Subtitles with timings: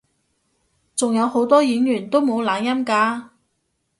[0.95, 3.27] 仲有好多演員都冇懶音㗎